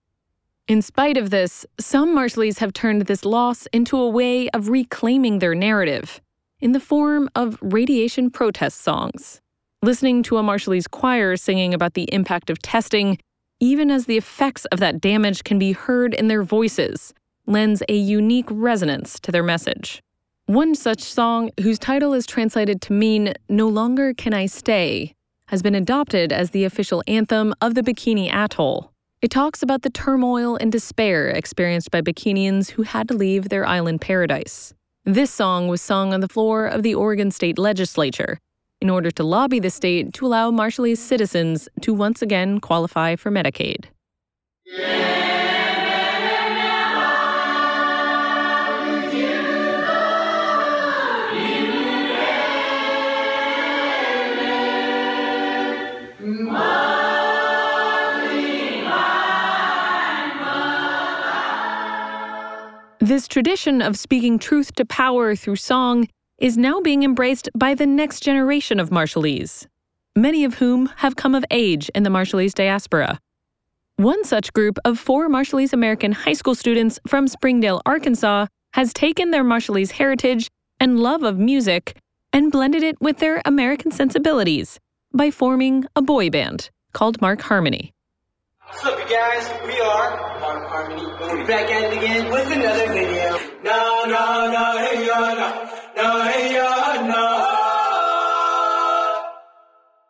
[0.69, 5.39] In spite of this, some Marshallese have turned this loss into a way of reclaiming
[5.39, 6.21] their narrative
[6.61, 9.41] in the form of radiation protest songs.
[9.83, 13.17] Listening to a Marshallese choir singing about the impact of testing,
[13.61, 17.14] even as the effects of that damage can be heard in their voices,
[17.47, 20.03] lends a unique resonance to their message.
[20.47, 25.14] One such song, whose title is translated to mean No Longer Can I Stay,
[25.47, 28.93] has been adopted as the official anthem of the Bikini Atoll.
[29.23, 33.67] It talks about the turmoil and despair experienced by Bikinians who had to leave their
[33.67, 34.75] island paradise.
[35.05, 38.39] This song was sung on the floor of the Oregon State Legislature
[38.83, 43.31] in order to lobby the state to allow Marshallese citizens to once again qualify for
[43.31, 43.87] Medicaid.
[63.07, 67.86] This tradition of speaking truth to power through song is now being embraced by the
[67.86, 69.64] next generation of Marshallese,
[70.16, 73.20] many of whom have come of age in the Marshallese diaspora.
[73.94, 79.30] One such group of four Marshallese American high school students from Springdale, Arkansas, has taken
[79.30, 80.50] their Marshallese heritage
[80.80, 81.96] and love of music
[82.32, 84.80] and blended it with their American sensibilities
[85.14, 87.92] by forming a boy band called Mark Harmony.
[88.69, 89.49] What's up, you guys?
[89.64, 91.07] We are Mark Harmony.
[91.21, 93.39] We're back at it again with another video.
[93.62, 97.53] No, no, no, hey, yo, no, no, hey, yo, no.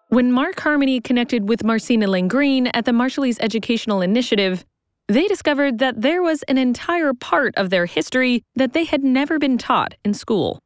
[0.08, 4.64] When Mark Harmony connected with Marcina Langrine at the Marshallese Educational Initiative,
[5.08, 9.38] they discovered that there was an entire part of their history that they had never
[9.38, 10.62] been taught in school.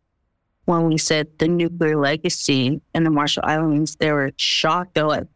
[0.66, 4.94] When we said the nuclear legacy in the Marshall Islands, they were shocked.
[4.94, 5.26] They're like,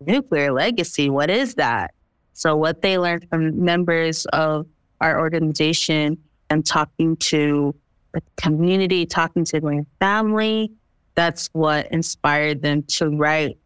[0.00, 1.94] nuclear legacy, what is that?
[2.32, 4.66] So, what they learned from members of
[5.00, 6.18] our organization
[6.50, 7.74] and talking to
[8.12, 10.70] the community, talking to their family,
[11.14, 13.58] that's what inspired them to write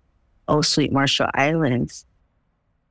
[0.49, 2.05] Oh Sweet Marshall Islands.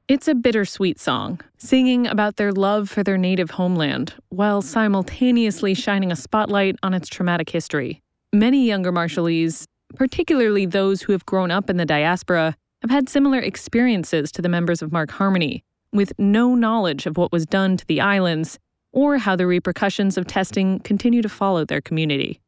[0.10, 6.12] It's a bittersweet song, singing about their love for their native homeland while simultaneously shining
[6.12, 8.02] a spotlight on its traumatic history.
[8.34, 9.66] Many younger Marshallese,
[9.96, 14.50] particularly those who have grown up in the diaspora, have had similar experiences to the
[14.50, 18.60] members of Mark Harmony, with no knowledge of what was done to the islands
[18.92, 22.40] or how the repercussions of testing continue to follow their community.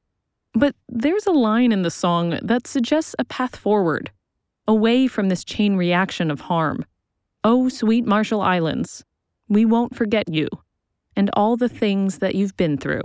[0.53, 4.11] But there's a line in the song that suggests a path forward,
[4.67, 6.86] away from this chain reaction of harm.
[7.43, 9.03] Oh, sweet Marshall Islands,
[9.49, 10.47] we won't forget you
[11.15, 13.01] and all the things that you've been through.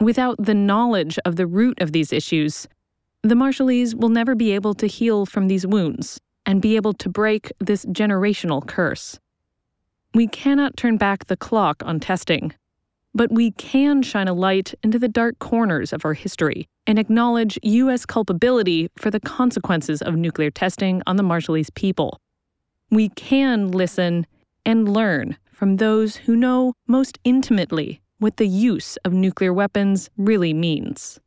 [0.00, 2.66] Without the knowledge of the root of these issues,
[3.22, 7.08] the Marshallese will never be able to heal from these wounds and be able to
[7.08, 9.18] break this generational curse.
[10.14, 12.54] We cannot turn back the clock on testing,
[13.14, 17.58] but we can shine a light into the dark corners of our history and acknowledge
[17.62, 18.06] U.S.
[18.06, 22.20] culpability for the consequences of nuclear testing on the Marshallese people.
[22.90, 24.26] We can listen
[24.64, 30.54] and learn from those who know most intimately what the use of nuclear weapons really
[30.54, 31.20] means.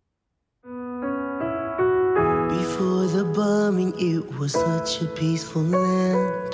[3.33, 6.53] Bombing, it was such a peaceful land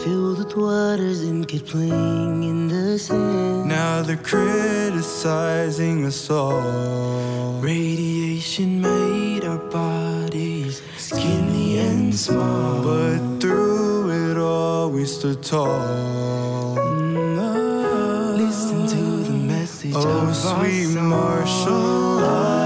[0.00, 3.68] filled with waters and kept playing in the sand.
[3.68, 7.60] Now they're criticizing us all.
[7.60, 12.82] Radiation made our bodies skinny and small.
[12.82, 16.74] But through it all, we stood tall.
[18.36, 22.59] Listen to the message oh, of sweet our Marshall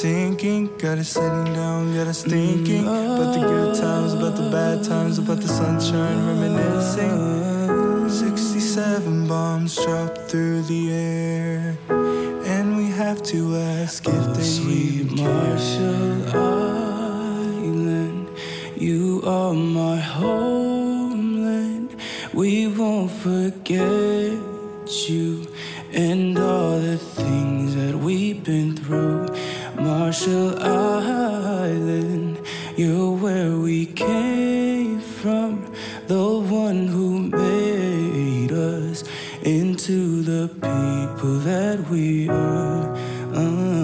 [0.00, 3.80] sinking, got us sitting down, got us thinking mm, about the good oh.
[3.80, 8.10] times, about the bad times, about the sunshine, reminiscing.
[8.10, 15.12] 67 bombs dropped through the air, and we have to ask if oh, they Sweet
[15.12, 15.16] even.
[15.16, 16.36] Marshall
[17.56, 18.28] Island,
[18.76, 21.96] you are my homeland.
[22.34, 24.38] We won't forget
[25.08, 25.46] you
[25.92, 26.98] and all the
[30.16, 32.40] Marshall Island,
[32.74, 35.70] you're where we came from,
[36.06, 39.04] the one who made us
[39.42, 42.96] into the people that we are.
[43.34, 43.76] Um.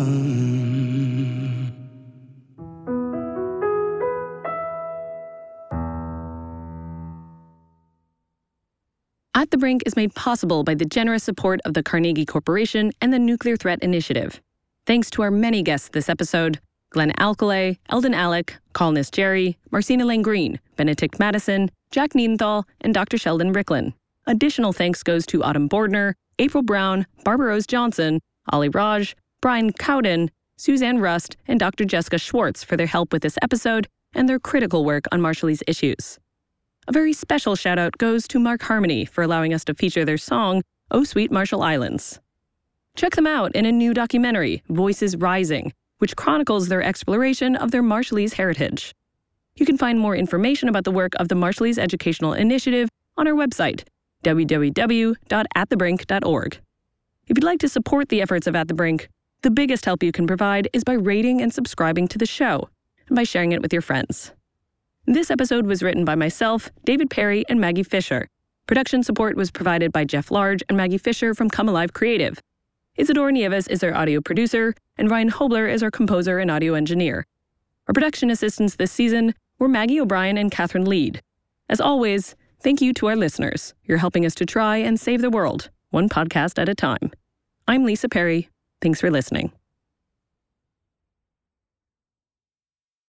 [9.35, 13.13] At the Brink is made possible by the generous support of the Carnegie Corporation and
[13.13, 14.41] the Nuclear Threat Initiative.
[14.85, 16.59] Thanks to our many guests this episode
[16.91, 23.17] Glenn Alcalay, Eldon Alik, Colness Jerry, Marcina Lane Green, Benetick Maddison, Jack Niedenthal, and Dr.
[23.17, 23.95] Sheldon Riklon.
[24.27, 28.21] Additional thanks goes to Autumn Bordner, April Brown, Barbara Rose Johnston,
[28.51, 31.85] Ali Raj, Brian Cowden, Suzanne Rust, and Dr.
[31.85, 36.19] Jessica Schwartz for their help with this episode and their critical work on Marshallese issues.
[36.89, 40.19] A very special shout out goes to Mark Harmony for allowing us to feature their
[40.19, 42.19] song, Oh Sweet Marshall Islands.
[42.97, 47.83] Check them out in a new documentary, Voices Rising, which chronicles their exploration of their
[47.83, 48.95] Marshallese heritage.
[49.57, 53.35] You can find more information about the work of the Marshallese Educational Initiative on our
[53.35, 53.85] website,
[54.25, 56.61] www.atthebrink.org.
[57.29, 59.09] If you'd like to support the efforts of At the Brink,
[59.43, 62.69] the biggest help you can provide is by rating and subscribing to the show
[63.09, 64.33] and by sharing it with your friends.
[65.07, 68.29] This episode was written by myself, David Perry, and Maggie Fisher.
[68.67, 72.41] Production support was provided by Jeff Large and Maggie Fisher from Come Alive Creative.
[72.97, 77.27] Isidore Nieves is our audio producer, and Ryan Hobler is our composer and audio engineer.
[77.89, 81.23] Our production assistants this season were Maggie O'Brien and Catherine Lead.
[81.69, 83.75] As always, Thank you to our listeners.
[83.87, 87.11] You're helping us to try and save the world, one podcast at a time.
[87.67, 88.51] I'm Lisa Perry.
[88.81, 89.51] Thanks for listening.